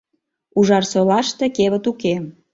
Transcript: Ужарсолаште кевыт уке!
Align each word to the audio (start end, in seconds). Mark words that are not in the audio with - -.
Ужарсолаште 0.57 1.45
кевыт 1.57 1.85
уке! 1.91 2.15